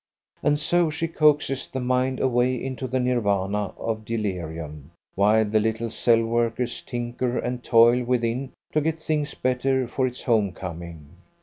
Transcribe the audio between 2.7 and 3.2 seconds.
the